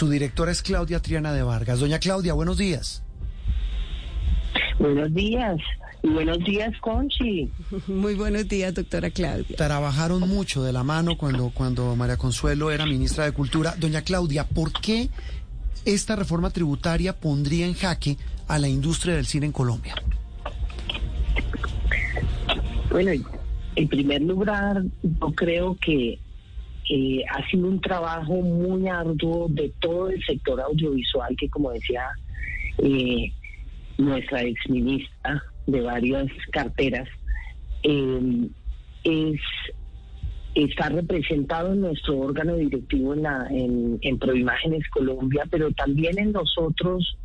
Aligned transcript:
Su 0.00 0.08
directora 0.08 0.50
es 0.50 0.62
Claudia 0.62 0.98
Triana 1.00 1.30
de 1.34 1.42
Vargas. 1.42 1.78
Doña 1.78 1.98
Claudia, 1.98 2.32
buenos 2.32 2.56
días. 2.56 3.02
Buenos 4.78 5.12
días. 5.12 5.58
Y 6.02 6.08
buenos 6.08 6.38
días, 6.38 6.72
Conchi. 6.80 7.50
Muy 7.86 8.14
buenos 8.14 8.48
días, 8.48 8.72
doctora 8.72 9.10
Claudia. 9.10 9.54
Trabajaron 9.58 10.26
mucho 10.26 10.62
de 10.62 10.72
la 10.72 10.82
mano 10.84 11.18
cuando, 11.18 11.50
cuando 11.50 11.94
María 11.96 12.16
Consuelo 12.16 12.70
era 12.70 12.86
ministra 12.86 13.26
de 13.26 13.32
Cultura. 13.32 13.74
Doña 13.78 14.00
Claudia, 14.00 14.48
¿por 14.48 14.72
qué 14.72 15.10
esta 15.84 16.16
reforma 16.16 16.48
tributaria 16.48 17.14
pondría 17.14 17.66
en 17.66 17.74
jaque 17.74 18.16
a 18.48 18.58
la 18.58 18.68
industria 18.68 19.16
del 19.16 19.26
cine 19.26 19.44
en 19.44 19.52
Colombia? 19.52 19.96
Bueno, 22.90 23.10
en 23.76 23.88
primer 23.88 24.22
lugar, 24.22 24.82
yo 25.02 25.34
creo 25.34 25.76
que 25.78 26.18
eh, 26.92 27.22
ha 27.30 27.48
sido 27.48 27.68
un 27.68 27.80
trabajo 27.80 28.32
muy 28.32 28.88
arduo 28.88 29.46
de 29.48 29.72
todo 29.78 30.10
el 30.10 30.20
sector 30.24 30.60
audiovisual 30.60 31.36
que, 31.36 31.48
como 31.48 31.70
decía 31.70 32.08
eh, 32.78 33.32
nuestra 33.96 34.42
exministra 34.42 35.40
de 35.68 35.80
varias 35.82 36.26
carteras, 36.50 37.08
eh, 37.84 38.48
es 39.04 39.40
está 40.56 40.88
representado 40.88 41.74
en 41.74 41.82
nuestro 41.82 42.18
órgano 42.18 42.56
directivo 42.56 43.14
en, 43.14 43.22
la, 43.22 43.46
en, 43.50 43.98
en 44.02 44.18
Proimágenes 44.18 44.82
Colombia, 44.88 45.44
pero 45.48 45.70
también 45.70 46.18
en 46.18 46.32
los 46.32 46.58
otros 46.58 47.16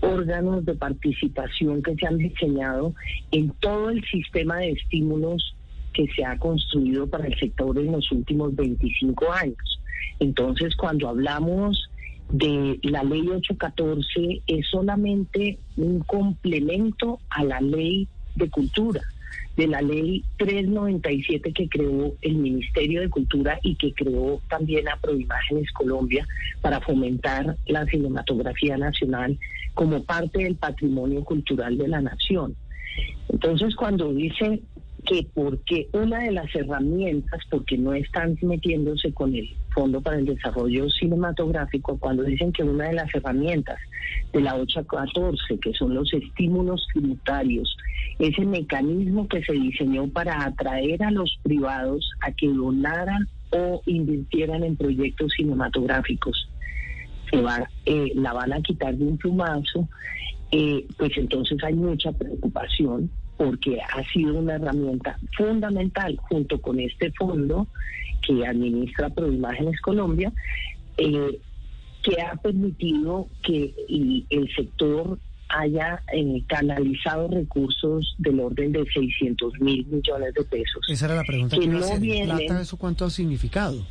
órganos 0.00 0.64
de 0.64 0.74
participación 0.74 1.82
que 1.82 1.94
se 1.96 2.06
han 2.06 2.16
diseñado 2.16 2.94
en 3.30 3.50
todo 3.60 3.90
el 3.90 4.02
sistema 4.06 4.56
de 4.56 4.70
estímulos 4.70 5.54
que 5.96 6.06
se 6.14 6.24
ha 6.26 6.38
construido 6.38 7.06
para 7.06 7.26
el 7.26 7.38
sector 7.38 7.78
en 7.78 7.92
los 7.92 8.12
últimos 8.12 8.54
25 8.54 9.32
años. 9.32 9.80
Entonces, 10.20 10.76
cuando 10.76 11.08
hablamos 11.08 11.88
de 12.28 12.78
la 12.82 13.02
ley 13.02 13.26
814, 13.26 14.42
es 14.46 14.66
solamente 14.68 15.58
un 15.78 16.00
complemento 16.00 17.18
a 17.30 17.44
la 17.44 17.62
ley 17.62 18.06
de 18.34 18.50
cultura 18.50 19.00
de 19.56 19.66
la 19.66 19.80
ley 19.80 20.22
397 20.36 21.50
que 21.52 21.68
creó 21.68 22.12
el 22.20 22.34
Ministerio 22.34 23.00
de 23.00 23.08
Cultura 23.08 23.58
y 23.62 23.74
que 23.76 23.92
creó 23.94 24.38
también 24.50 24.86
a 24.86 24.96
Proimágenes 24.96 25.72
Colombia 25.72 26.26
para 26.60 26.78
fomentar 26.82 27.56
la 27.66 27.86
cinematografía 27.86 28.76
nacional 28.76 29.38
como 29.72 30.02
parte 30.04 30.42
del 30.42 30.56
patrimonio 30.56 31.24
cultural 31.24 31.78
de 31.78 31.88
la 31.88 32.02
nación. 32.02 32.54
Entonces, 33.30 33.74
cuando 33.74 34.12
dice 34.12 34.60
que 35.06 35.26
porque 35.32 35.88
una 35.92 36.18
de 36.18 36.32
las 36.32 36.54
herramientas, 36.54 37.40
porque 37.50 37.78
no 37.78 37.94
están 37.94 38.36
metiéndose 38.42 39.12
con 39.12 39.34
el 39.34 39.48
Fondo 39.72 40.00
para 40.00 40.18
el 40.18 40.26
Desarrollo 40.26 40.90
Cinematográfico, 40.90 41.98
cuando 41.98 42.24
dicen 42.24 42.52
que 42.52 42.62
una 42.62 42.88
de 42.88 42.94
las 42.94 43.14
herramientas 43.14 43.78
de 44.32 44.40
la 44.40 44.56
814, 44.56 45.58
que 45.60 45.72
son 45.74 45.94
los 45.94 46.12
estímulos 46.12 46.86
tributarios, 46.92 47.76
ese 48.18 48.44
mecanismo 48.44 49.28
que 49.28 49.42
se 49.44 49.52
diseñó 49.52 50.08
para 50.08 50.44
atraer 50.44 51.02
a 51.02 51.10
los 51.10 51.38
privados 51.42 52.10
a 52.20 52.32
que 52.32 52.48
donaran 52.48 53.28
o 53.50 53.82
invirtieran 53.86 54.64
en 54.64 54.76
proyectos 54.76 55.32
cinematográficos, 55.36 56.48
se 57.30 57.40
va, 57.40 57.68
eh, 57.84 58.12
la 58.14 58.32
van 58.32 58.52
a 58.52 58.60
quitar 58.60 58.96
de 58.96 59.04
un 59.04 59.18
plumazo, 59.18 59.88
eh, 60.50 60.86
pues 60.96 61.12
entonces 61.16 61.62
hay 61.62 61.74
mucha 61.74 62.12
preocupación 62.12 63.10
porque 63.36 63.78
ha 63.80 64.02
sido 64.12 64.34
una 64.34 64.54
herramienta 64.54 65.18
fundamental 65.36 66.16
junto 66.28 66.60
con 66.60 66.80
este 66.80 67.10
fondo 67.12 67.66
que 68.26 68.46
administra 68.46 69.10
Proimágenes 69.10 69.80
Colombia, 69.80 70.32
eh, 70.96 71.38
que 72.02 72.22
ha 72.22 72.36
permitido 72.36 73.28
que 73.42 73.74
el 74.30 74.48
sector 74.54 75.18
haya 75.48 76.02
eh, 76.12 76.42
canalizado 76.46 77.28
recursos 77.28 78.14
del 78.18 78.40
orden 78.40 78.72
de 78.72 78.84
600 78.84 79.60
mil 79.60 79.86
millones 79.86 80.34
de 80.34 80.44
pesos. 80.44 80.86
Esa 80.88 81.06
era 81.06 81.16
la 81.16 81.24
pregunta 81.24 81.56
que, 81.58 81.66
no 81.66 81.78
¿Plata 81.78 82.60
eso 82.60 82.76
cuánto 82.76 83.04
ha 83.04 83.10
significado? 83.10 83.84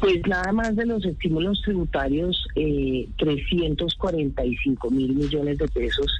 Pues 0.00 0.20
nada 0.26 0.52
más 0.52 0.76
de 0.76 0.84
los 0.86 1.04
estímulos 1.04 1.62
tributarios, 1.62 2.46
eh, 2.54 3.08
345 3.16 4.90
mil 4.90 5.14
millones 5.14 5.58
de 5.58 5.68
pesos 5.68 6.12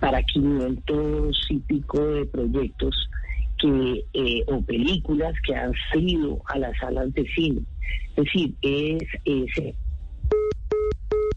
para 0.00 0.22
500 0.22 1.46
y 1.50 1.58
pico 1.58 2.04
de 2.04 2.26
proyectos 2.26 3.08
que 3.58 4.04
eh, 4.14 4.42
o 4.46 4.62
películas 4.62 5.34
que 5.46 5.54
han 5.54 5.72
salido 5.92 6.42
a 6.46 6.58
las 6.58 6.76
salas 6.78 7.12
de 7.12 7.26
cine. 7.34 7.60
Es 8.16 8.24
decir, 8.24 8.54
es... 8.62 9.02
ese 9.24 9.74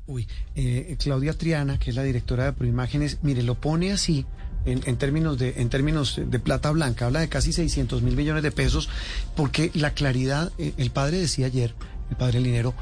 Uy, 0.06 0.28
eh, 0.56 0.96
Claudia 1.00 1.34
Triana, 1.34 1.80
que 1.80 1.90
es 1.90 1.96
la 1.96 2.04
directora 2.04 2.46
de 2.46 2.54
Proimágenes, 2.54 3.20
mire, 3.24 3.44
lo 3.44 3.56
pone 3.56 3.92
así. 3.92 4.26
En, 4.66 4.82
en, 4.86 4.96
términos 4.96 5.38
de 5.38 5.56
en 5.58 5.68
términos 5.68 6.22
de 6.26 6.40
plata 6.40 6.72
blanca 6.72 7.08
habla 7.08 7.20
de 7.20 7.28
casi 7.28 7.52
600 7.52 8.02
mil 8.02 8.16
millones 8.16 8.44
de 8.44 8.52
pesos 8.52 8.90
porque 9.36 9.72
la 9.74 9.94
claridad 9.94 10.54
eh, 10.58 10.72
el 10.78 10.90
padre 10.90 11.18
decía 11.18 11.48
ayer 11.48 11.74
el 12.10 12.16
padre 12.16 12.40
Linero 12.40 12.74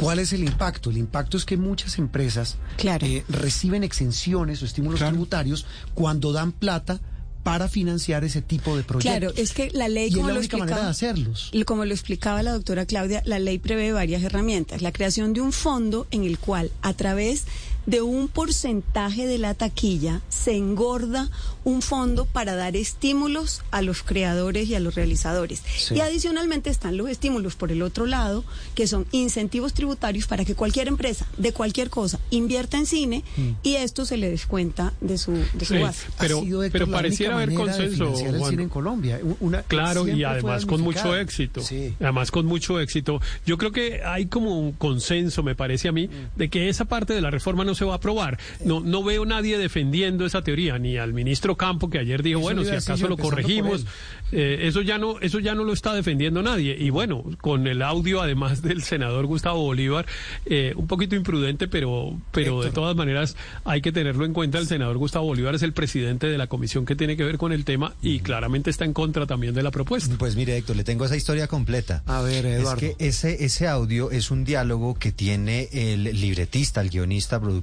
¿Cuál 0.00 0.18
es 0.18 0.32
el 0.32 0.44
impacto? 0.44 0.88
El 0.88 0.96
impacto 0.96 1.36
es 1.36 1.44
que 1.44 1.58
muchas 1.58 1.98
empresas 1.98 2.56
eh, 2.78 3.22
reciben 3.28 3.84
exenciones 3.84 4.62
o 4.62 4.64
estímulos 4.64 5.00
tributarios 5.00 5.66
cuando 5.92 6.32
dan 6.32 6.52
plata 6.52 7.00
para 7.42 7.68
financiar 7.68 8.24
ese 8.24 8.40
tipo 8.40 8.78
de 8.78 8.82
proyectos. 8.82 9.18
Claro, 9.18 9.34
es 9.36 9.52
que 9.52 9.70
la 9.72 9.88
ley, 9.88 10.10
como, 10.10 10.30
lo 10.30 10.38
explicaba, 10.38 10.84
de 10.84 10.88
hacerlos. 10.88 11.50
como 11.66 11.84
lo 11.84 11.92
explicaba 11.92 12.42
la 12.42 12.52
doctora 12.52 12.86
Claudia, 12.86 13.22
la 13.26 13.38
ley 13.38 13.58
prevé 13.58 13.92
varias 13.92 14.22
herramientas. 14.22 14.80
La 14.80 14.90
creación 14.92 15.34
de 15.34 15.42
un 15.42 15.52
fondo 15.52 16.06
en 16.10 16.24
el 16.24 16.38
cual, 16.38 16.70
a 16.80 16.94
través 16.94 17.44
de 17.90 18.02
un 18.02 18.28
porcentaje 18.28 19.26
de 19.26 19.38
la 19.38 19.54
taquilla 19.54 20.20
se 20.28 20.54
engorda 20.56 21.28
un 21.64 21.82
fondo 21.82 22.24
para 22.24 22.54
dar 22.54 22.76
estímulos 22.76 23.62
a 23.72 23.82
los 23.82 24.04
creadores 24.04 24.68
y 24.68 24.76
a 24.76 24.80
los 24.80 24.94
realizadores. 24.94 25.62
Y 25.90 26.00
adicionalmente 26.00 26.70
están 26.70 26.96
los 26.96 27.08
estímulos 27.10 27.56
por 27.56 27.72
el 27.72 27.82
otro 27.82 28.06
lado, 28.06 28.44
que 28.76 28.86
son 28.86 29.06
incentivos 29.10 29.74
tributarios 29.74 30.26
para 30.26 30.44
que 30.44 30.54
cualquier 30.54 30.86
empresa 30.86 31.26
de 31.36 31.52
cualquier 31.52 31.90
cosa 31.90 32.20
invierta 32.30 32.78
en 32.78 32.86
cine 32.86 33.24
mm. 33.36 33.48
y 33.64 33.74
esto 33.74 34.04
se 34.04 34.16
le 34.16 34.30
descuenta 34.30 34.92
de 35.00 35.18
su, 35.18 35.32
de 35.32 35.64
su 35.64 35.74
base. 35.80 36.06
Pero, 36.18 36.42
pero 36.70 36.88
pareciera 36.88 37.34
haber 37.34 37.54
consenso. 37.54 38.14
El 38.24 38.44
cine 38.44 38.62
en 38.62 38.68
Colombia. 38.68 39.20
claro, 39.66 40.06
y 40.06 40.22
además 40.22 40.64
con 40.64 40.80
mucho 40.80 41.16
éxito. 41.16 41.60
Además 41.98 42.30
con 42.30 42.46
mucho 42.46 42.78
éxito. 42.78 43.20
Yo 43.44 43.58
creo 43.58 43.72
que 43.72 44.02
hay 44.04 44.26
como 44.26 44.60
un 44.60 44.72
consenso, 44.72 45.42
me 45.42 45.56
parece 45.56 45.88
a 45.88 45.92
mí, 45.92 46.06
mm. 46.06 46.38
de 46.38 46.48
que 46.48 46.68
esa 46.68 46.84
parte 46.84 47.14
de 47.14 47.20
la 47.20 47.30
reforma 47.30 47.64
no 47.64 47.74
se 47.74 47.79
va 47.84 47.94
a 47.94 47.96
aprobar. 47.96 48.38
No, 48.64 48.80
no 48.80 49.02
veo 49.02 49.24
nadie 49.24 49.58
defendiendo 49.58 50.26
esa 50.26 50.42
teoría, 50.42 50.78
ni 50.78 50.96
al 50.96 51.12
ministro 51.12 51.56
Campo 51.56 51.90
que 51.90 51.98
ayer 51.98 52.22
dijo, 52.22 52.40
bueno, 52.40 52.64
si 52.64 52.70
acaso 52.70 53.08
lo 53.08 53.16
corregimos, 53.16 53.86
eh, 54.32 54.60
eso 54.62 54.82
ya 54.82 54.98
no, 54.98 55.18
eso 55.20 55.38
ya 55.38 55.54
no 55.54 55.64
lo 55.64 55.72
está 55.72 55.94
defendiendo 55.94 56.42
nadie. 56.42 56.76
Y 56.78 56.90
bueno, 56.90 57.24
con 57.40 57.66
el 57.66 57.82
audio 57.82 58.20
además 58.20 58.62
del 58.70 58.82
senador 58.82 59.26
Gustavo 59.26 59.62
Bolívar, 59.62 60.06
eh, 60.46 60.72
un 60.76 60.86
poquito 60.86 61.16
imprudente, 61.16 61.68
pero, 61.68 62.16
pero 62.32 62.62
de 62.62 62.70
todas 62.70 62.96
maneras 62.96 63.36
hay 63.64 63.80
que 63.80 63.92
tenerlo 63.92 64.24
en 64.24 64.32
cuenta. 64.32 64.58
El 64.58 64.66
senador 64.66 64.98
Gustavo 64.98 65.26
Bolívar 65.26 65.54
es 65.54 65.62
el 65.62 65.72
presidente 65.72 66.26
de 66.26 66.38
la 66.38 66.46
comisión 66.46 66.86
que 66.86 66.96
tiene 66.96 67.16
que 67.16 67.24
ver 67.24 67.38
con 67.38 67.52
el 67.52 67.64
tema 67.64 67.94
y 68.02 68.20
claramente 68.20 68.70
está 68.70 68.84
en 68.84 68.92
contra 68.92 69.26
también 69.26 69.54
de 69.54 69.62
la 69.62 69.70
propuesta. 69.70 70.14
Pues 70.18 70.36
mire, 70.36 70.56
Héctor, 70.56 70.76
le 70.76 70.84
tengo 70.84 71.04
esa 71.04 71.16
historia 71.16 71.46
completa. 71.46 72.02
A 72.06 72.22
ver, 72.22 72.46
Eduardo. 72.46 72.86
Es 72.86 72.96
que 72.96 73.06
ese, 73.06 73.44
ese 73.44 73.68
audio 73.68 74.10
es 74.10 74.30
un 74.30 74.44
diálogo 74.44 74.94
que 74.98 75.12
tiene 75.12 75.68
el 75.72 76.04
libretista, 76.04 76.80
el 76.80 76.90
guionista, 76.90 77.40
productor 77.40 77.59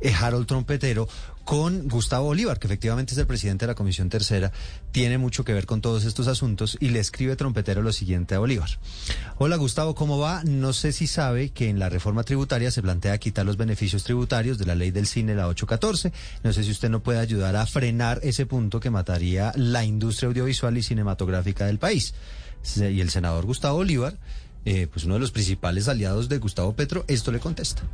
eh, 0.00 0.12
Harold 0.12 0.46
Trompetero 0.46 1.08
con 1.48 1.88
Gustavo 1.88 2.26
Bolívar, 2.26 2.58
que 2.58 2.66
efectivamente 2.66 3.14
es 3.14 3.18
el 3.18 3.26
presidente 3.26 3.64
de 3.64 3.68
la 3.68 3.74
Comisión 3.74 4.10
Tercera, 4.10 4.52
tiene 4.92 5.16
mucho 5.16 5.46
que 5.46 5.54
ver 5.54 5.64
con 5.64 5.80
todos 5.80 6.04
estos 6.04 6.28
asuntos 6.28 6.76
y 6.78 6.90
le 6.90 6.98
escribe 6.98 7.36
Trompetero 7.36 7.80
lo 7.80 7.90
siguiente 7.90 8.34
a 8.34 8.38
Bolívar. 8.38 8.68
Hola 9.38 9.56
Gustavo, 9.56 9.94
¿cómo 9.94 10.18
va? 10.18 10.42
No 10.44 10.74
sé 10.74 10.92
si 10.92 11.06
sabe 11.06 11.48
que 11.48 11.70
en 11.70 11.78
la 11.78 11.88
reforma 11.88 12.22
tributaria 12.22 12.70
se 12.70 12.82
plantea 12.82 13.16
quitar 13.16 13.46
los 13.46 13.56
beneficios 13.56 14.04
tributarios 14.04 14.58
de 14.58 14.66
la 14.66 14.74
ley 14.74 14.90
del 14.90 15.06
cine, 15.06 15.34
la 15.34 15.48
814. 15.48 16.12
No 16.42 16.52
sé 16.52 16.64
si 16.64 16.70
usted 16.70 16.90
no 16.90 17.02
puede 17.02 17.18
ayudar 17.18 17.56
a 17.56 17.64
frenar 17.64 18.20
ese 18.22 18.44
punto 18.44 18.78
que 18.78 18.90
mataría 18.90 19.52
la 19.56 19.86
industria 19.86 20.28
audiovisual 20.28 20.76
y 20.76 20.82
cinematográfica 20.82 21.64
del 21.64 21.78
país. 21.78 22.12
Y 22.76 23.00
el 23.00 23.08
senador 23.08 23.46
Gustavo 23.46 23.78
Bolívar, 23.78 24.18
eh, 24.66 24.86
pues 24.92 25.06
uno 25.06 25.14
de 25.14 25.20
los 25.20 25.30
principales 25.30 25.88
aliados 25.88 26.28
de 26.28 26.36
Gustavo 26.36 26.74
Petro, 26.74 27.06
esto 27.08 27.32
le 27.32 27.40
contesta. 27.40 27.84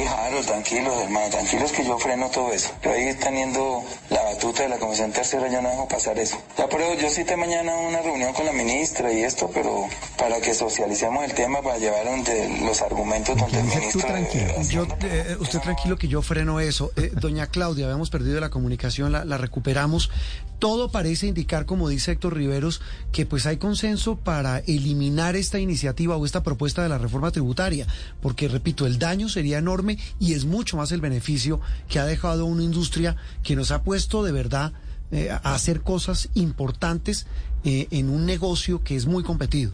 Harold, 0.00 0.46
tranquilos, 0.46 0.94
hermano, 1.02 1.28
tranquilos 1.30 1.70
que 1.72 1.84
yo 1.84 1.98
freno 1.98 2.30
todo 2.30 2.50
eso. 2.52 2.70
Yo 2.82 2.92
ahí 2.92 3.14
teniendo 3.14 3.82
la 4.08 4.22
batuta 4.22 4.62
de 4.62 4.70
la 4.70 4.78
Comisión 4.78 5.12
Tercera 5.12 5.48
ya 5.50 5.60
no 5.60 5.68
dejo 5.68 5.86
pasar 5.86 6.18
eso. 6.18 6.38
Ya 6.56 6.66
pero 6.68 6.94
yo 6.98 7.10
cité 7.10 7.36
mañana 7.36 7.74
una 7.76 8.00
reunión 8.00 8.32
con 8.32 8.46
la 8.46 8.52
ministra 8.52 9.12
y 9.12 9.22
esto, 9.22 9.50
pero 9.52 9.86
para 10.18 10.40
que 10.40 10.54
socialicemos 10.54 11.24
el 11.24 11.34
tema, 11.34 11.60
para 11.60 11.78
llevar 11.78 12.06
donde 12.06 12.60
los 12.64 12.80
argumentos 12.80 13.36
donde 13.36 13.58
el 13.58 13.64
ministro... 13.64 14.00
Tranquilo. 14.00 14.86
Eh, 15.02 15.36
usted 15.38 15.60
tranquilo 15.60 15.98
que 15.98 16.08
yo 16.08 16.22
freno 16.22 16.60
eso. 16.60 16.90
Eh, 16.96 17.12
doña 17.14 17.46
Claudia, 17.48 17.84
habíamos 17.84 18.08
perdido 18.08 18.40
la 18.40 18.48
comunicación, 18.48 19.12
la, 19.12 19.24
la 19.26 19.36
recuperamos. 19.36 20.10
Todo 20.58 20.90
parece 20.90 21.26
indicar, 21.26 21.66
como 21.66 21.88
dice 21.88 22.12
Héctor 22.12 22.36
Riveros, 22.36 22.80
que 23.10 23.26
pues 23.26 23.46
hay 23.46 23.56
consenso 23.56 24.16
para 24.16 24.60
eliminar 24.60 25.34
esta 25.34 25.58
iniciativa 25.58 26.16
o 26.16 26.24
esta 26.24 26.44
propuesta 26.44 26.84
de 26.84 26.88
la 26.88 26.98
reforma 26.98 27.32
tributaria, 27.32 27.86
porque 28.20 28.46
repito, 28.46 28.86
el 28.86 29.00
daño 29.00 29.28
sería 29.28 29.58
enorme 29.58 29.81
y 30.18 30.34
es 30.34 30.44
mucho 30.44 30.76
más 30.76 30.92
el 30.92 31.00
beneficio 31.00 31.60
que 31.88 31.98
ha 31.98 32.04
dejado 32.04 32.46
una 32.46 32.62
industria 32.62 33.16
que 33.42 33.56
nos 33.56 33.70
ha 33.70 33.82
puesto 33.82 34.22
de 34.22 34.32
verdad 34.32 34.72
eh, 35.10 35.30
a 35.30 35.54
hacer 35.54 35.82
cosas 35.82 36.30
importantes 36.34 37.26
eh, 37.64 37.86
en 37.90 38.08
un 38.08 38.26
negocio 38.26 38.82
que 38.82 38.96
es 38.96 39.06
muy 39.06 39.22
competido. 39.22 39.72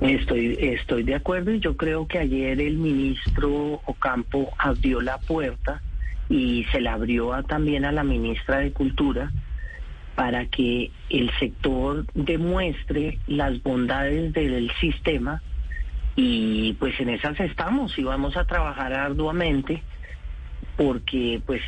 Estoy, 0.00 0.56
estoy 0.60 1.02
de 1.02 1.14
acuerdo 1.14 1.52
y 1.52 1.60
yo 1.60 1.76
creo 1.76 2.06
que 2.06 2.18
ayer 2.18 2.60
el 2.60 2.76
ministro 2.76 3.80
Ocampo 3.86 4.50
abrió 4.58 5.00
la 5.00 5.18
puerta 5.18 5.82
y 6.28 6.64
se 6.72 6.80
la 6.80 6.94
abrió 6.94 7.42
también 7.44 7.84
a 7.84 7.92
la 7.92 8.04
ministra 8.04 8.58
de 8.58 8.72
Cultura 8.72 9.32
para 10.14 10.46
que 10.46 10.90
el 11.10 11.30
sector 11.38 12.06
demuestre 12.14 13.18
las 13.26 13.62
bondades 13.62 14.32
del 14.32 14.70
sistema 14.80 15.42
y 16.16 16.74
pues 16.74 16.98
en 17.00 17.10
esas 17.10 17.38
estamos 17.40 17.98
y 17.98 18.04
vamos 18.04 18.36
a 18.36 18.44
trabajar 18.44 18.92
arduamente 18.92 19.82
porque 20.76 21.40
pues 21.44 21.62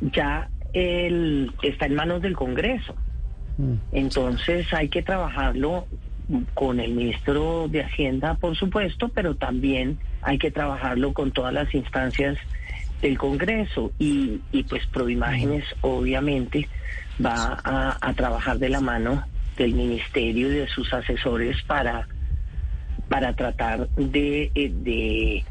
ya 0.00 0.48
el, 0.72 1.52
está 1.62 1.86
en 1.86 1.94
manos 1.94 2.22
del 2.22 2.34
Congreso. 2.34 2.94
Mm. 3.56 3.74
Entonces 3.92 4.72
hay 4.72 4.88
que 4.88 5.02
trabajarlo 5.02 5.86
con 6.54 6.80
el 6.80 6.94
ministro 6.94 7.68
de 7.68 7.82
Hacienda, 7.84 8.34
por 8.34 8.56
supuesto, 8.56 9.08
pero 9.08 9.36
también 9.36 9.98
hay 10.22 10.38
que 10.38 10.50
trabajarlo 10.50 11.12
con 11.12 11.32
todas 11.32 11.52
las 11.52 11.72
instancias 11.74 12.38
del 13.02 13.18
Congreso 13.18 13.92
y, 13.98 14.40
y 14.50 14.62
pues 14.64 14.86
Proimágenes 14.86 15.64
obviamente 15.82 16.68
va 17.24 17.60
a, 17.62 17.98
a 18.00 18.14
trabajar 18.14 18.58
de 18.58 18.70
la 18.70 18.80
mano 18.80 19.24
del 19.56 19.74
ministerio 19.74 20.48
y 20.48 20.56
de 20.56 20.68
sus 20.68 20.92
asesores 20.92 21.62
para 21.62 22.08
para 23.14 23.32
tratar 23.36 23.88
de, 23.90 24.50
eh, 24.56 24.72
de, 24.74 25.44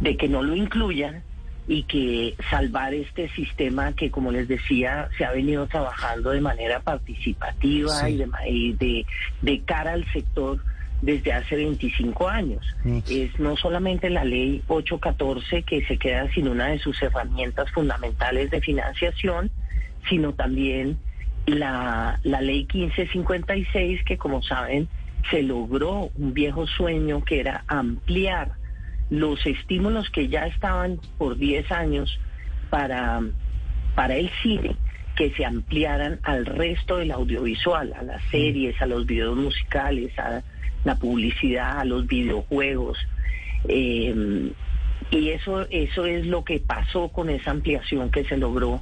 de 0.00 0.16
que 0.16 0.28
no 0.28 0.42
lo 0.42 0.56
incluyan 0.56 1.22
y 1.68 1.82
que 1.82 2.34
salvar 2.48 2.94
este 2.94 3.28
sistema 3.34 3.92
que, 3.92 4.10
como 4.10 4.32
les 4.32 4.48
decía, 4.48 5.10
se 5.18 5.26
ha 5.26 5.32
venido 5.32 5.66
trabajando 5.66 6.30
de 6.30 6.40
manera 6.40 6.80
participativa 6.80 8.08
y, 8.08 8.72
de, 8.72 9.04
de, 9.42 9.60
cara 9.66 9.92
al 9.92 10.10
sector 10.10 10.64
desde 11.02 11.34
hace 11.34 11.56
25 11.56 12.28
años. 12.30 12.64
Es 13.10 13.38
no 13.38 13.58
solamente 13.58 14.08
la 14.08 14.24
ley 14.24 14.62
814 14.66 15.64
que 15.64 15.84
se 15.84 15.98
queda 15.98 16.32
sin 16.32 16.48
una 16.48 16.68
de 16.68 16.78
sus 16.78 17.02
herramientas 17.02 17.70
fundamentales 17.72 18.50
de 18.50 18.62
financiación, 18.62 19.50
sino 20.08 20.32
también 20.32 20.96
la, 21.44 22.18
la 22.22 22.40
ley 22.40 22.66
1556 22.72 24.02
que, 24.02 24.16
como 24.16 24.42
saben, 24.42 24.88
se 25.30 25.42
logró 25.42 26.10
un 26.16 26.34
viejo 26.34 26.66
sueño 26.66 27.24
que 27.24 27.40
era 27.40 27.64
ampliar 27.66 28.52
los 29.10 29.44
estímulos 29.46 30.10
que 30.10 30.28
ya 30.28 30.46
estaban 30.46 30.98
por 31.18 31.36
10 31.36 31.70
años 31.70 32.18
para, 32.70 33.22
para 33.94 34.16
el 34.16 34.30
cine, 34.42 34.76
que 35.16 35.30
se 35.32 35.44
ampliaran 35.44 36.20
al 36.22 36.44
resto 36.44 36.98
del 36.98 37.12
audiovisual, 37.12 37.92
a 37.94 38.02
las 38.02 38.22
series, 38.30 38.80
a 38.82 38.86
los 38.86 39.06
videos 39.06 39.36
musicales, 39.36 40.18
a 40.18 40.42
la 40.84 40.96
publicidad, 40.96 41.80
a 41.80 41.84
los 41.84 42.06
videojuegos. 42.06 42.98
Eh, 43.68 44.52
y 45.10 45.28
eso, 45.30 45.66
eso 45.70 46.04
es 46.04 46.26
lo 46.26 46.44
que 46.44 46.58
pasó 46.58 47.08
con 47.08 47.30
esa 47.30 47.52
ampliación 47.52 48.10
que 48.10 48.24
se 48.24 48.36
logró 48.36 48.80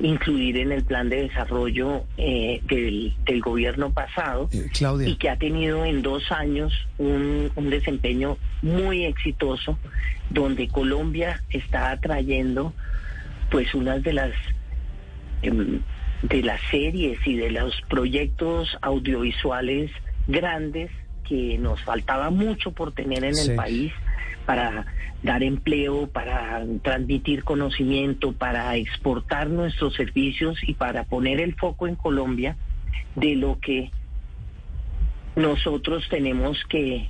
incluir 0.00 0.56
en 0.56 0.72
el 0.72 0.84
plan 0.84 1.08
de 1.08 1.22
desarrollo 1.22 2.04
eh, 2.16 2.60
del, 2.68 3.40
gobierno 3.40 3.92
pasado 3.92 4.48
eh, 4.52 4.68
y 5.06 5.16
que 5.16 5.30
ha 5.30 5.36
tenido 5.36 5.84
en 5.84 6.02
dos 6.02 6.30
años 6.32 6.72
un, 6.98 7.50
desempeño 7.70 8.36
muy 8.62 9.04
exitoso 9.04 9.78
donde 10.30 10.68
Colombia 10.68 11.42
está 11.50 11.90
atrayendo 11.90 12.72
pues 13.50 13.74
unas 13.74 14.02
de 14.02 14.12
las 14.12 14.32
em, 15.42 15.80
de 16.22 16.42
las 16.42 16.60
series 16.70 17.18
y 17.26 17.36
de 17.36 17.50
los 17.50 17.80
proyectos 17.88 18.76
audiovisuales 18.82 19.90
grandes 20.26 20.90
que 21.26 21.56
nos 21.58 21.80
faltaba 21.82 22.30
mucho 22.30 22.72
por 22.72 22.92
tener 22.92 23.24
en 23.24 23.38
el 23.38 23.54
país 23.54 23.92
para 24.50 24.84
dar 25.22 25.44
empleo, 25.44 26.08
para 26.08 26.64
transmitir 26.82 27.44
conocimiento, 27.44 28.32
para 28.32 28.74
exportar 28.74 29.48
nuestros 29.48 29.94
servicios 29.94 30.58
y 30.66 30.74
para 30.74 31.04
poner 31.04 31.38
el 31.38 31.54
foco 31.54 31.86
en 31.86 31.94
Colombia 31.94 32.56
de 33.14 33.36
lo 33.36 33.60
que 33.60 33.92
nosotros 35.36 36.02
tenemos 36.10 36.58
que 36.68 37.08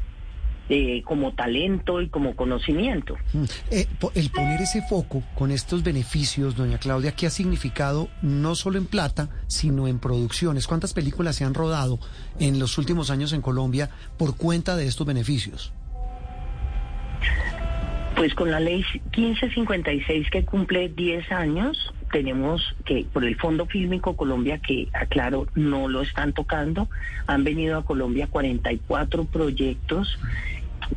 eh, 0.68 1.02
como 1.06 1.32
talento 1.32 2.02
y 2.02 2.10
como 2.10 2.36
conocimiento. 2.36 3.16
Mm. 3.32 3.44
Eh, 3.70 3.86
el 4.14 4.28
poner 4.28 4.60
ese 4.60 4.82
foco 4.82 5.22
con 5.34 5.50
estos 5.50 5.82
beneficios, 5.82 6.56
doña 6.56 6.76
Claudia, 6.76 7.12
¿qué 7.12 7.26
ha 7.26 7.30
significado 7.30 8.10
no 8.20 8.54
solo 8.54 8.76
en 8.76 8.84
plata, 8.84 9.30
sino 9.46 9.88
en 9.88 9.98
producciones? 9.98 10.66
¿Cuántas 10.66 10.92
películas 10.92 11.36
se 11.36 11.44
han 11.44 11.54
rodado 11.54 11.98
en 12.38 12.58
los 12.58 12.76
últimos 12.76 13.08
años 13.08 13.32
en 13.32 13.40
Colombia 13.40 13.88
por 14.18 14.36
cuenta 14.36 14.76
de 14.76 14.86
estos 14.86 15.06
beneficios? 15.06 15.72
Pues 18.16 18.34
con 18.34 18.50
la 18.50 18.60
ley 18.60 18.84
1556 19.16 20.30
que 20.30 20.44
cumple 20.44 20.88
10 20.90 21.32
años, 21.32 21.94
tenemos 22.12 22.74
que 22.84 23.06
por 23.12 23.24
el 23.24 23.36
Fondo 23.36 23.66
Fílmico 23.66 24.16
Colombia, 24.16 24.58
que 24.58 24.88
aclaro, 24.92 25.46
no 25.54 25.88
lo 25.88 26.02
están 26.02 26.32
tocando, 26.32 26.88
han 27.26 27.44
venido 27.44 27.78
a 27.78 27.84
Colombia 27.84 28.26
44 28.26 29.24
proyectos 29.24 30.18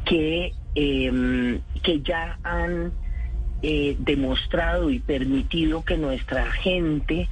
que, 0.05 0.53
em, 0.75 1.61
que 1.81 2.01
ya 2.01 2.39
han 2.43 2.91
eh, 3.61 3.95
demostrado 3.99 4.89
y 4.89 4.99
permitido 4.99 5.85
que 5.85 5.97
nuestra 5.97 6.51
gente 6.51 7.29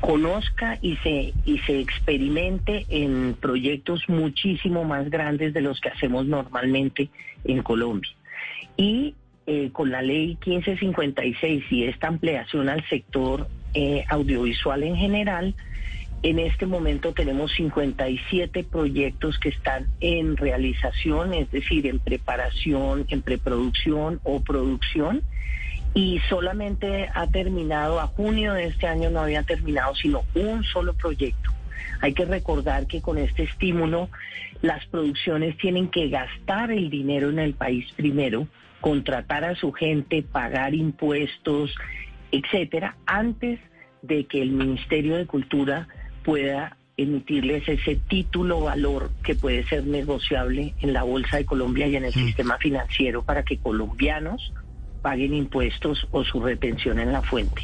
conozca 0.00 0.78
y 0.80 0.96
se 0.98 1.32
y 1.44 1.58
se 1.60 1.80
experimente 1.80 2.86
en 2.90 3.34
proyectos 3.40 4.08
muchísimo 4.08 4.84
más 4.84 5.10
grandes 5.10 5.52
de 5.54 5.62
los 5.62 5.80
que 5.80 5.88
hacemos 5.88 6.26
normalmente 6.26 7.08
en 7.44 7.62
Colombia. 7.62 8.10
Y 8.76 9.14
eh, 9.46 9.70
con 9.72 9.90
la 9.90 10.02
ley 10.02 10.38
1556 10.46 11.64
y 11.70 11.84
esta 11.84 12.08
ampliación 12.08 12.68
al 12.68 12.82
sector 12.88 13.48
eh, 13.74 14.04
audiovisual 14.08 14.82
en 14.82 14.96
general, 14.96 15.54
en 16.22 16.38
este 16.38 16.64
momento 16.64 17.12
tenemos 17.12 17.52
57 17.52 18.64
proyectos 18.64 19.38
que 19.38 19.50
están 19.50 19.86
en 20.00 20.38
realización, 20.38 21.34
es 21.34 21.50
decir, 21.50 21.86
en 21.86 21.98
preparación, 21.98 23.04
en 23.10 23.20
preproducción 23.20 24.20
o 24.24 24.40
producción, 24.40 25.22
y 25.92 26.20
solamente 26.30 27.10
ha 27.14 27.26
terminado, 27.26 28.00
a 28.00 28.06
junio 28.06 28.54
de 28.54 28.64
este 28.64 28.86
año 28.86 29.10
no 29.10 29.20
había 29.20 29.42
terminado 29.42 29.94
sino 29.94 30.22
un 30.34 30.64
solo 30.64 30.94
proyecto. 30.94 31.53
Hay 32.00 32.14
que 32.14 32.24
recordar 32.24 32.86
que 32.86 33.00
con 33.00 33.18
este 33.18 33.44
estímulo 33.44 34.08
las 34.62 34.86
producciones 34.86 35.56
tienen 35.58 35.88
que 35.88 36.08
gastar 36.08 36.70
el 36.70 36.90
dinero 36.90 37.30
en 37.30 37.38
el 37.38 37.54
país 37.54 37.86
primero 37.96 38.46
contratar 38.80 39.44
a 39.44 39.54
su 39.54 39.72
gente, 39.72 40.22
pagar 40.22 40.74
impuestos, 40.74 41.74
etcétera, 42.30 42.96
antes 43.06 43.58
de 44.02 44.26
que 44.26 44.42
el 44.42 44.50
Ministerio 44.50 45.16
de 45.16 45.24
Cultura 45.24 45.88
pueda 46.22 46.76
emitirles 46.96 47.66
ese 47.66 47.96
título 47.96 48.60
valor 48.60 49.10
que 49.22 49.34
puede 49.34 49.64
ser 49.64 49.86
negociable 49.86 50.74
en 50.80 50.92
la 50.92 51.02
Bolsa 51.02 51.38
de 51.38 51.46
Colombia 51.46 51.86
y 51.86 51.96
en 51.96 52.04
el 52.04 52.12
sistema 52.12 52.58
financiero 52.58 53.22
para 53.22 53.42
que 53.42 53.56
colombianos 53.56 54.52
paguen 55.00 55.34
impuestos 55.34 56.06
o 56.10 56.22
su 56.22 56.40
retención 56.40 56.98
en 56.98 57.12
la 57.12 57.22
fuente. 57.22 57.62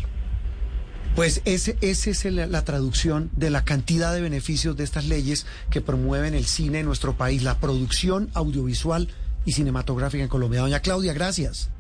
Pues 1.15 1.43
ese, 1.45 1.77
esa 1.81 2.11
es 2.11 2.25
la, 2.25 2.65
traducción 2.65 3.31
de 3.35 3.51
la 3.51 3.65
cantidad 3.65 4.15
de 4.15 4.21
beneficios 4.21 4.77
de 4.77 4.85
estas 4.85 5.07
leyes 5.07 5.47
que 5.71 5.81
promueven 5.81 6.35
el 6.35 6.45
cine 6.45 6.81
en 6.81 6.87
nuestro 6.87 7.15
país, 7.15 7.43
la 7.43 7.59
producción 7.59 8.31
audiovisual 8.35 9.09
y 9.45 9.53
cinematográfica 9.53 10.23
en 10.23 10.29
Colombia. 10.29 10.61
Doña 10.61 10.81
Claudia, 10.81 11.13
gracias. 11.13 11.71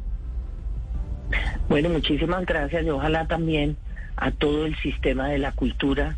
Bueno, 1.69 1.89
muchísimas 1.89 2.45
gracias 2.45 2.85
y 2.85 2.91
ojalá 2.91 3.27
también 3.29 3.77
a 4.17 4.33
todo 4.33 4.67
el 4.67 4.77
sistema 4.81 5.29
de 5.29 5.39
la 5.39 5.53
cultura 5.53 6.17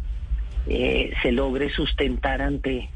eh, 0.67 1.13
se 1.23 1.33
logre 1.33 1.71
sustentar 1.71 2.41
ante 2.41 2.89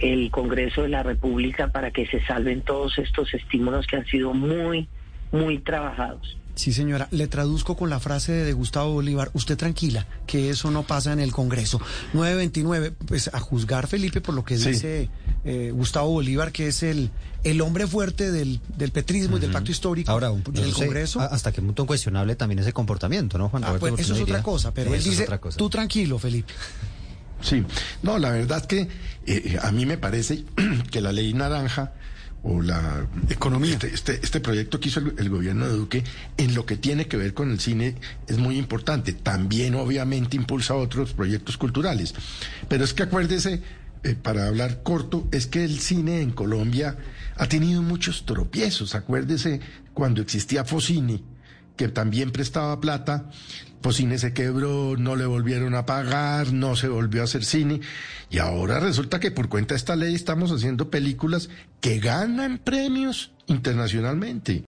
el 0.00 0.30
Congreso 0.30 0.82
de 0.82 0.88
la 0.88 1.02
República 1.02 1.68
para 1.68 1.90
que 1.90 2.06
se 2.06 2.24
salven 2.24 2.62
todos 2.62 2.98
estos 2.98 3.34
estímulos 3.34 3.86
que 3.86 3.96
han 3.96 4.06
sido 4.06 4.32
muy 4.32 4.88
muy 5.32 5.58
trabajados. 5.58 6.36
Sí, 6.60 6.74
señora. 6.74 7.08
Le 7.10 7.26
traduzco 7.26 7.74
con 7.74 7.88
la 7.88 8.00
frase 8.00 8.32
de 8.32 8.52
Gustavo 8.52 8.92
Bolívar. 8.92 9.30
Usted 9.32 9.56
tranquila, 9.56 10.06
que 10.26 10.50
eso 10.50 10.70
no 10.70 10.82
pasa 10.82 11.12
en 11.12 11.20
el 11.20 11.32
Congreso. 11.32 11.80
929, 12.12 12.92
pues 13.06 13.30
a 13.32 13.40
juzgar, 13.40 13.86
Felipe, 13.86 14.20
por 14.20 14.34
lo 14.34 14.44
que 14.44 14.58
dice 14.58 15.08
eh, 15.44 15.70
Gustavo 15.72 16.10
Bolívar, 16.10 16.52
que 16.52 16.68
es 16.68 16.82
el, 16.82 17.10
el 17.44 17.62
hombre 17.62 17.86
fuerte 17.86 18.30
del, 18.30 18.60
del 18.76 18.90
petrismo 18.90 19.38
y 19.38 19.40
del 19.40 19.52
pacto 19.52 19.70
histórico 19.70 20.10
Ahora, 20.10 20.30
un, 20.30 20.42
en 20.54 20.64
el 20.64 20.74
Congreso. 20.74 21.20
Hasta 21.20 21.50
que 21.50 21.62
punto 21.62 21.86
cuestionable 21.86 22.36
también 22.36 22.58
ese 22.58 22.74
comportamiento, 22.74 23.38
¿no, 23.38 23.48
Juan 23.48 23.64
ah, 23.64 23.76
pues, 23.80 23.98
eso 23.98 24.14
es 24.14 24.20
otra 24.20 24.42
cosa, 24.42 24.74
pero 24.74 24.92
él 24.94 25.02
dice, 25.02 25.26
tú 25.56 25.70
tranquilo, 25.70 26.18
Felipe. 26.18 26.52
Sí, 27.40 27.64
no, 28.02 28.18
la 28.18 28.32
verdad 28.32 28.58
es 28.58 28.66
que 28.66 28.88
eh, 29.26 29.58
a 29.62 29.72
mí 29.72 29.86
me 29.86 29.96
parece 29.96 30.44
que 30.90 31.00
la 31.00 31.10
ley 31.10 31.32
naranja 31.32 31.94
o 32.42 32.62
la 32.62 33.06
economía. 33.28 33.74
Este, 33.74 33.94
este, 33.94 34.20
este, 34.22 34.40
proyecto 34.40 34.80
que 34.80 34.88
hizo 34.88 35.00
el, 35.00 35.28
gobierno 35.28 35.66
de 35.66 35.74
Duque 35.74 36.04
en 36.36 36.54
lo 36.54 36.66
que 36.66 36.76
tiene 36.76 37.06
que 37.06 37.16
ver 37.16 37.34
con 37.34 37.50
el 37.50 37.60
cine 37.60 37.96
es 38.26 38.38
muy 38.38 38.58
importante. 38.58 39.12
También 39.12 39.74
obviamente 39.74 40.36
impulsa 40.36 40.74
otros 40.74 41.12
proyectos 41.12 41.56
culturales. 41.56 42.14
Pero 42.68 42.84
es 42.84 42.94
que 42.94 43.02
acuérdese, 43.04 43.62
eh, 44.02 44.14
para 44.14 44.46
hablar 44.46 44.82
corto, 44.82 45.28
es 45.32 45.46
que 45.46 45.64
el 45.64 45.78
cine 45.80 46.22
en 46.22 46.30
Colombia 46.30 46.96
ha 47.36 47.46
tenido 47.46 47.82
muchos 47.82 48.24
tropiezos. 48.24 48.94
Acuérdese 48.94 49.60
cuando 49.92 50.22
existía 50.22 50.64
Focini 50.64 51.22
que 51.80 51.88
también 51.88 52.30
prestaba 52.30 52.78
plata, 52.78 53.30
pues 53.80 53.96
cine 53.96 54.18
se 54.18 54.34
quebró, 54.34 54.98
no 54.98 55.16
le 55.16 55.24
volvieron 55.24 55.74
a 55.74 55.86
pagar, 55.86 56.52
no 56.52 56.76
se 56.76 56.88
volvió 56.88 57.22
a 57.22 57.24
hacer 57.24 57.42
cine, 57.42 57.80
y 58.28 58.36
ahora 58.36 58.80
resulta 58.80 59.18
que 59.18 59.30
por 59.30 59.48
cuenta 59.48 59.72
de 59.72 59.78
esta 59.78 59.96
ley 59.96 60.14
estamos 60.14 60.52
haciendo 60.52 60.90
películas 60.90 61.48
que 61.80 61.98
ganan 61.98 62.58
premios 62.58 63.32
internacionalmente. 63.46 64.58